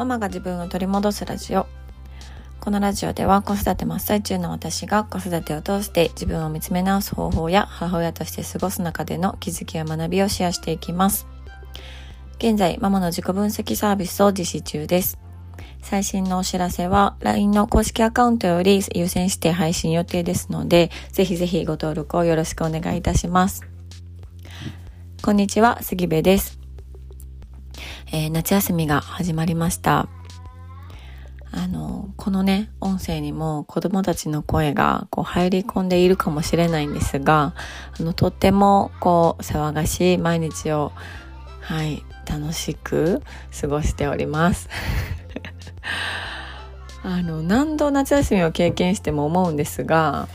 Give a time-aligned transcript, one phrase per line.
[0.00, 1.66] ママが自分を取り戻すラジオ。
[2.58, 11.26] このラジオでは子育て真っ最中の私が子育てを通して自分を見つめ直す方法や母親として過ごす中での気づきや学びをシェアしていきます。
[12.38, 15.18] 現在ママの自己分析サービスを実施中です。
[15.82, 23.66] 最新のお知らせは LINE の公式アカウントより優先して配信予定ですのでぜひぜひご登録をよろしくお願いいたします。
[25.22, 26.59] こんにちは杉部です。
[28.12, 30.08] えー、夏休みが始まりました。
[31.52, 37.54] あの、このね、音声にも子供たちの声がこう入り込んでいるかもしれないんですが、
[37.98, 40.92] あの、とってもこう、騒がしい毎日を、
[41.60, 43.22] はい、楽しく
[43.60, 44.68] 過ごしております。
[47.02, 50.28] あの、何度夏休みを経験しても思うんですが、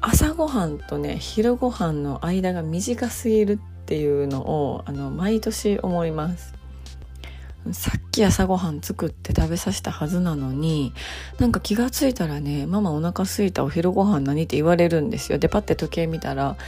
[0.00, 6.52] 朝ごはんとね、昼ごはんの間が短すぎるっていうのをあの毎年思います。
[7.72, 10.92] さっき朝ごはん作って食べさせたはずなのに
[11.38, 15.38] なんか気がついたらねママお腹すいたお昼ご飯何って言われるんですよ。
[15.38, 16.58] でパッて時計見たら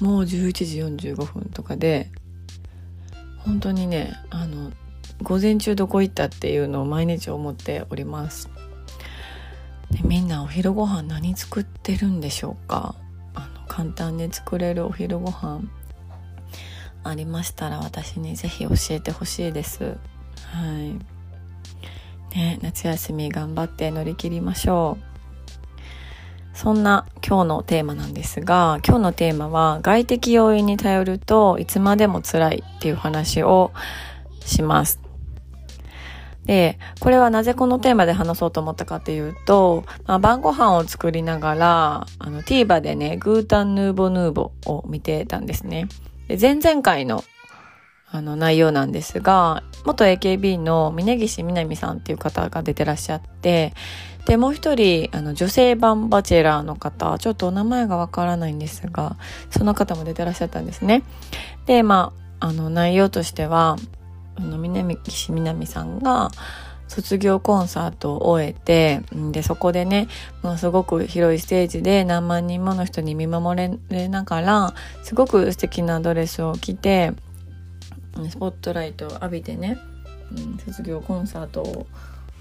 [0.00, 2.10] もう11時45分とかで
[3.38, 4.72] 本当にねあの
[5.22, 8.50] 午前中どこ行ったっていうのを毎日思っております。
[9.92, 12.96] でみんなお昼ご飯何作ってるんでしょうか？
[13.34, 15.62] あの簡単に作れるお昼ご飯
[17.04, 19.84] ありましたら私にぜひ教えてほしいです。
[19.84, 20.72] は
[22.32, 22.36] い。
[22.36, 25.14] ね、夏休み頑張って乗り切りましょう。
[26.56, 33.72] そんな今日のテーマなんですが、今日のテーマは外的要因に頼るといつまでも辛いっていう話を
[34.40, 35.00] します。
[36.44, 45.88] で、これはなぜこのテーマで話そうと思ったかっていうと、まあ、晩ご飯を作りながら、あの、TVer でね、グータンヌーボヌーボを見てたんですね。
[46.28, 47.24] 前々回の
[48.10, 53.74] あの内容なんですが、元 AKB の峯岸みなみさんっていう方が出てらっしゃって、
[54.26, 59.16] で、もう一人、あの、女性版バチェラーの方、ちょっとお名前がわからないんですが、
[59.50, 61.02] その方も出てらっしゃったんですね。
[61.66, 63.76] で、まあ、あの、内容としては、
[64.36, 66.30] あの、峯岸みなみさんが、
[66.94, 70.06] 卒業コンサートを終えて、で、そこでね、
[70.42, 77.12] ものすごく広いステージで何万人もの人に見守れながら、すごく素敵なドレスを着て、
[78.30, 79.76] スポットライトを浴びてね、
[80.64, 81.86] 卒業コンサートを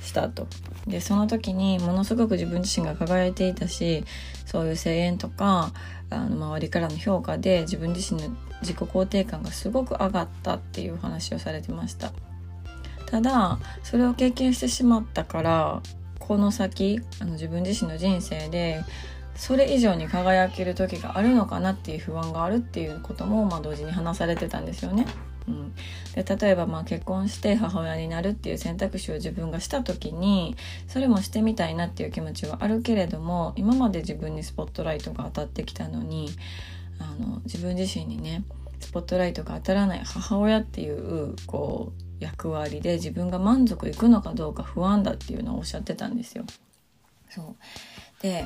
[0.03, 0.45] したと。
[0.85, 4.05] で、その時にものすごく自分自身が輝いていたし、
[4.45, 5.71] そういう声援とか、
[6.11, 8.29] あの周りからの評価で自分自身の
[8.61, 12.11] 自己肯定感がすごく上がったっていう話をされてました。
[13.13, 15.83] ただそれを経験してしまったから
[16.17, 18.83] この先あの自分自身の人生で
[19.35, 25.05] それ以上に輝ける時があるのかなっていう不安があるっていうことも、まあ、同時に話されてたんですよね。
[25.47, 25.75] うん、
[26.15, 30.55] で例えばまあ結婚して母親になるっていう選択肢を自分がした時に
[30.87, 36.31] それもしてみたいなっていう気持ちはあるけれども今まで自分にスポットライトが当たってきたのに
[36.97, 38.43] あの自分自身にね
[38.79, 46.45] スポットライトが当たらない母親っていうこう役割で自分が満足いくのかどうか不安だっていうのをおっしゃってたんですよ。
[47.29, 48.21] そう。
[48.21, 48.45] で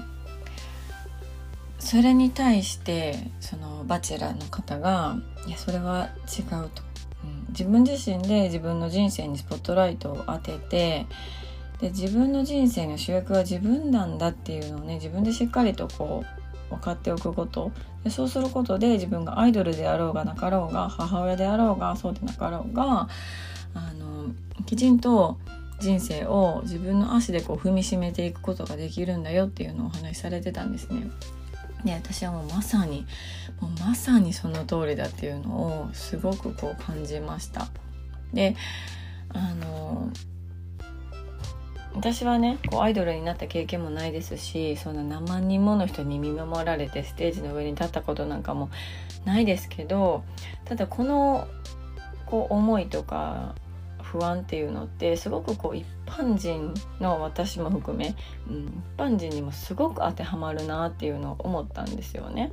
[1.80, 5.18] それに対してそのバチェラーの方が
[5.48, 6.84] 「いやそれは違う」と、
[7.24, 11.06] うん、自分自身で自分の人生にスポットライトを当てて
[11.80, 16.24] で自分の人生の主役は自分なんだっていうのをね自分でしっかりとこ
[16.72, 17.72] う分かっておくこと。
[18.04, 23.10] でそうすることで自分がアイドルであろうがなかろうが母親であろうがそうでなかろうが
[24.68, 25.38] きちんと
[25.80, 31.10] 人生を自分の足でこう踏みしめていくことができるんだよっていうのをお話しされてたんですね。
[31.86, 33.06] で私はもうまさに
[33.62, 37.68] もうまさにその通りだっていうのをすごくこう感じました。
[38.34, 38.56] で
[39.30, 40.12] あの
[41.94, 48.70] 私はねこうアイドルになった経験もないですしそんな何万人もの人に見守られてステージの上に立ったことなんかも
[49.26, 50.24] ないですけど
[50.66, 51.48] ただこの
[52.26, 53.56] こう思いとか
[54.12, 58.16] 不安っていうのってすごくこう一般人の私も含め、
[58.50, 62.52] うん、一般人にもすごく当てはまるなっていうのを思ったんですよね。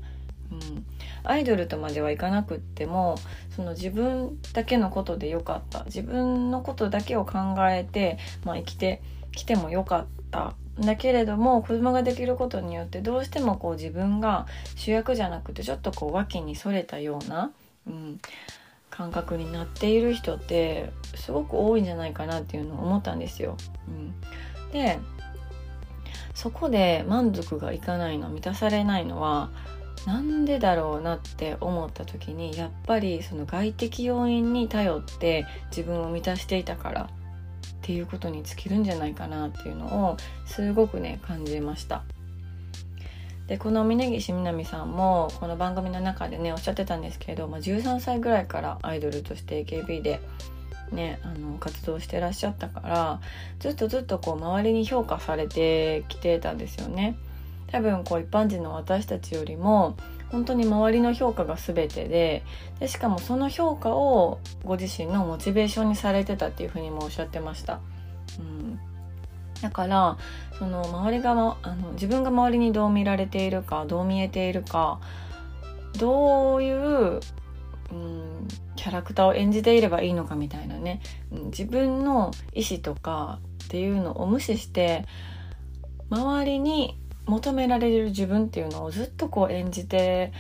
[0.51, 0.85] うん、
[1.23, 3.17] アイドルとまではいかなくっても
[3.55, 5.85] その自分だけのことでよかった。
[5.85, 7.39] 自分のことだけを考
[7.71, 9.01] えて、まあ、生きて
[9.33, 10.55] きてもよかった。
[10.79, 17.53] だけれども子供ができることによってどうしてもこう自分が主役じゃなくてちょっとこう脇にそれたような、
[17.87, 18.21] うん、
[18.97, 23.57] 感覚になっている人ってすごく多いんじゃないかなっていうのを思ったんですよ。
[23.89, 25.01] うん、で
[26.33, 29.51] そこで満足がいかないの満たされないのは
[30.07, 37.07] なんでだろうなって思った時にやっぱりその外的要因に頼って自分を満たしていたからっ
[37.83, 40.17] ていうことに尽きるんじゃないかなっていうのを
[40.47, 42.05] すごくね感じました。
[43.47, 50.21] でこの峯岸みなみさんもこの番組の中でねおっしゃってたんですけど、まあ、13歳ぐらいからアイドルとして AKB で、
[50.93, 53.21] ね、あの活動してらっしゃったから
[53.61, 57.17] ずっとずっとこう周りに評価されてきてたんですよね。
[57.69, 59.97] 多分こう一般人の私たちよりも
[60.31, 62.45] 本当に周りの評価が全てで
[62.79, 67.81] でしかもその評価をご自身のモチベーションにされてたっていうふうにもおっしゃってました。
[69.63, 70.19] だから
[70.59, 75.01] その周りが、あの自分が周りにどう見られているかどう見えているか
[75.99, 77.21] どういう、
[77.91, 81.01] うん、キャラクターを演じていればいいのかみたいなね、
[81.33, 85.07] うん、自分の意思とかっていうのを無視して
[86.11, 90.33] 周りに求められる自分っていうのをずっとこう演じて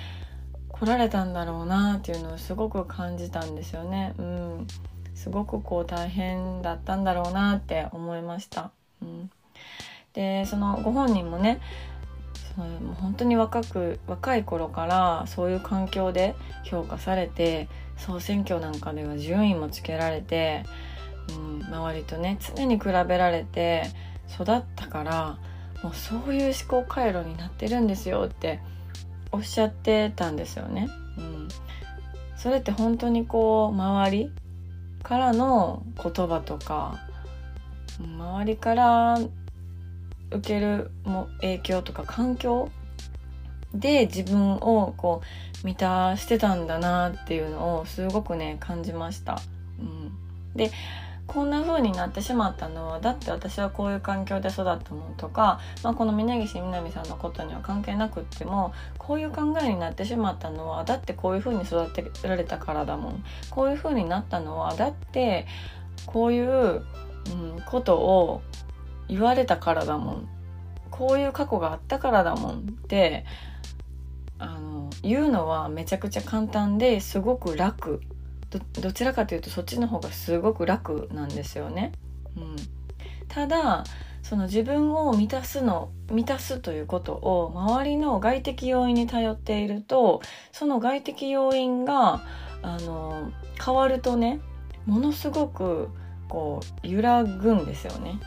[0.68, 4.14] こられたんだろうなっていうのをすごく感じたんですよね。
[4.18, 4.66] うん、
[5.14, 8.72] すごくこう大変だったんだろうなって思いました。
[10.14, 11.60] でそのご本人もね
[12.54, 16.34] そのもう本当に若く若い頃からそういう環境で
[16.64, 20.64] 評価されて総選挙なんかでは順位もつけられて、
[21.30, 23.84] うん、周りとね常に比べられて
[24.32, 25.38] 育ったから
[25.82, 28.60] もうそういう思考回路になってるんですよって
[29.32, 30.88] おっしゃってたんですよね。
[31.18, 31.48] うん、
[32.36, 34.30] それって本当にこう周り
[35.02, 37.00] からの言葉とか
[38.00, 39.18] 周りから
[40.30, 42.70] 受けるも影響とか環境
[43.74, 45.22] で自分をこ
[45.62, 49.40] う満たしてたんだなっていうのをすごくね感じました。
[49.80, 50.12] うん、
[50.54, 50.70] で
[51.26, 65.46] こんな風になってしまったのはだって私はこういう環境で育ったもんとか、まあ、この峯岸みなみさんのことには関係なくってもこういう考えになってしまったのはだってこういう風に育てられたからだもんこういう風になったのはだって
[66.06, 66.84] こういう、
[67.32, 68.42] うん、ことを
[69.08, 70.28] 言われたからだもん。
[70.90, 73.24] こういう過去があったからだもんって
[74.38, 78.00] あの言うのはめちゃくちゃ簡単ですごく楽。
[78.80, 81.90] どちらかというとそっちの方がすごく楽なんですよね。
[82.36, 82.56] うん、
[83.26, 83.82] ただ
[84.22, 90.22] その自分を満たすの満たすということを周りの外的要因に頼っていると
[90.52, 92.22] その外的要因が
[92.62, 93.32] あの
[93.62, 94.40] 変わるとね
[94.86, 95.90] ものすごく
[96.28, 98.18] こう揺らぐんですよね。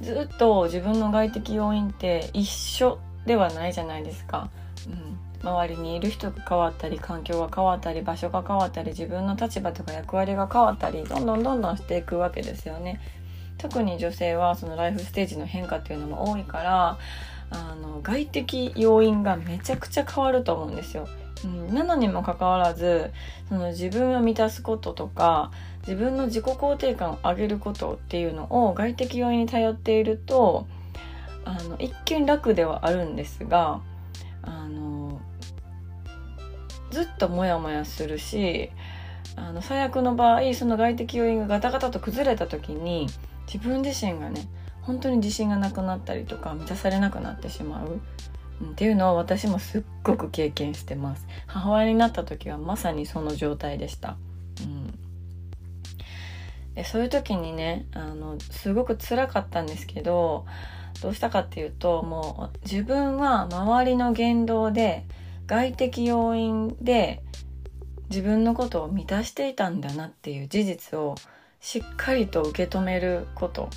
[0.00, 4.50] うん、ずっと自分の外的要因って一緒ではないじゃないですか。
[4.86, 13.00] うん周りにいる人が変わったり環境が変わったり場所が変わったり自分の立場とか役割が変わったりどんどんどんどんしていくわけですよね。
[13.56, 16.98] 特に女性はそのライフステージの変化っていうのも多いから
[17.50, 21.08] あの外的要因がめちゃくちゃ変わると思うんですよ。
[21.44, 23.10] うん、なのにもかかわらず
[23.48, 25.50] その自分を満たすこととか
[25.80, 30.66] 自分の自己肯定感を上げることっていうのを外的要因に頼っていると
[31.44, 33.80] あの一見楽ではあるんですが
[34.42, 35.20] あの
[36.90, 38.70] ずっとモヤモヤするし
[39.36, 43.06] あの最悪の場合その外的要因がガタガタと崩れた時に
[43.46, 44.48] 自分自身がね
[44.82, 48.00] 本当に自信がなくなったりとか満たされなくなってしまう、
[48.64, 51.26] っていうのを私もすっごく経験してます。
[51.46, 54.16] 母親になった時はまさにその状態でした、
[54.60, 54.98] うん、
[56.74, 60.46] でそういう時にねあのすごく辛かったんですけど
[61.02, 65.06] どうしたかっていうともう自分は周りの言動で
[65.46, 67.22] 外的要因で
[68.10, 71.14] 自分のことを満たしていたんだなっていう事実を
[71.60, 73.68] しっかりと受け止めること、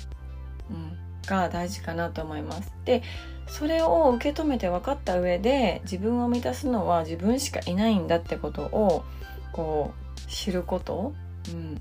[0.70, 2.72] うん、が大事かなと思います。
[2.84, 3.02] で
[3.46, 9.04] それを受け止めて分かった上で自分を満たすのは自分しかいないんだってことを
[9.52, 11.12] こう知ること、
[11.48, 11.80] うん、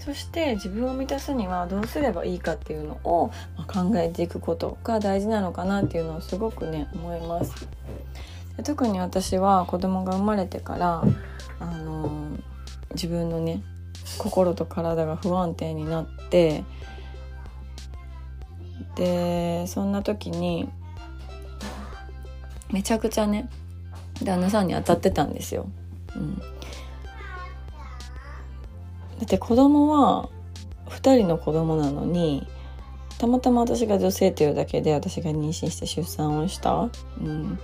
[0.00, 3.30] そして自分を満たすにはどうすればいいかっていうのを
[3.66, 7.68] 考えていくことが大事なのかなっていうのをすごくね思います。
[8.64, 11.04] 特に私は子供が生まれてから
[11.60, 12.10] あの
[12.94, 13.62] 自分のね
[14.18, 16.64] 心と体が不安定になって
[19.00, 20.68] でそんな時に
[22.70, 23.48] めちゃくちゃね
[24.22, 25.70] 旦那さんに当たってたんですよ。
[26.14, 26.44] うん、だ
[29.22, 30.28] って子供は
[30.90, 32.46] 2人の子供なのに
[33.16, 37.58] たまたま私が女性というだけで私が妊娠して出産をした、うん、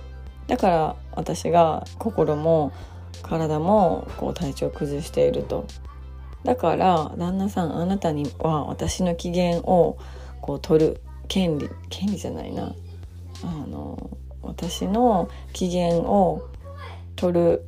[0.47, 2.71] だから私が心も
[3.21, 5.67] 体もこう体調を崩していると。
[6.43, 9.99] だから旦那さんあなたには私の機嫌を
[10.41, 11.01] こう取る。
[11.27, 12.75] 権利権利じゃないな。
[13.43, 16.49] あの私の機嫌を
[17.15, 17.65] 取る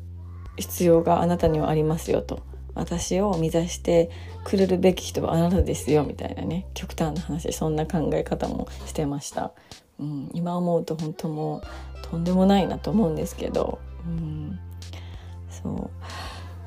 [0.58, 2.42] 必要があなたにはありますよと。
[2.76, 4.10] 私を満たして
[4.46, 6.68] くれるべき人はあなたですよみたいなね。
[6.74, 7.52] 極端な話。
[7.52, 9.52] そんな考え方もしてました、
[10.00, 11.62] うん、今思うと本当もう
[12.10, 14.60] とんでもないなと思うんですけど、うん、
[15.50, 15.90] そ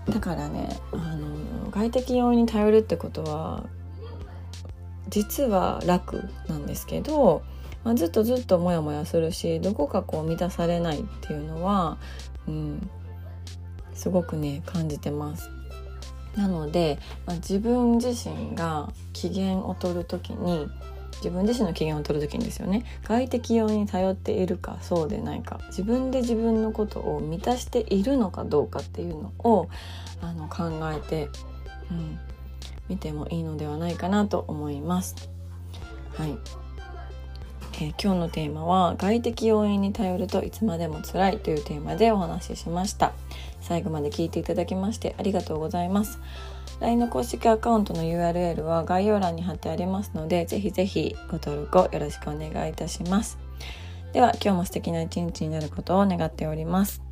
[0.06, 0.11] う。
[0.11, 3.64] だからねあの外的要因に頼るってことは
[5.12, 7.42] 実は楽なんですけど、
[7.85, 11.99] まあ、ずっとずっとモヤモヤするしどこかこう満たされないっていうのは、
[12.49, 12.90] うん、
[13.92, 15.50] すごくね感じてます。
[16.35, 20.66] なので、まあ、自分自身が機嫌を取る時に
[21.16, 29.69] 自分自身の機嫌を取る時にですよね外的要因に頼っているかそうでないか自分で自分のことを満たしているのかどうかっていうのを
[30.23, 31.28] あの考えて、
[31.90, 32.19] うん、
[32.92, 35.30] 見てもいいのではないかなと思います。
[36.14, 36.37] はい。
[37.76, 43.12] えー、今日のテーマは外的要因に頼るといつまでも辛いというテーマでお話ししました。
[43.62, 46.20] 最後まで聞いていただきましてありがとうございます。
[46.80, 53.38] LINE の公式アカウントの URL は概要欄に貼ってありますのでぜひぜひご登録をよろしくお願いいたします。
[54.12, 57.12] では今日も素敵な一日になることを願っております。